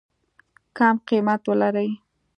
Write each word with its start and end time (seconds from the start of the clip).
کم 0.77 0.95
قیمت 1.07 1.41
ولري. 1.49 1.89